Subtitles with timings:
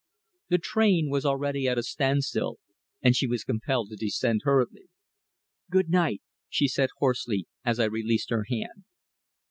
[0.49, 2.55] The train was already at a standstill,
[3.03, 4.89] and she was compelled to descend hurriedly.
[5.69, 8.85] "Good night," she said hoarsely as I released her hand.